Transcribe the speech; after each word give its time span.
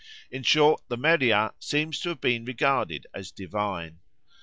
In 0.31 0.41
short, 0.41 0.81
the 0.87 0.97
Meriah 0.97 1.53
seems 1.59 1.99
to 1.99 2.09
have 2.09 2.21
been 2.21 2.43
regarded 2.43 3.05
as 3.13 3.29
divine. 3.29 3.99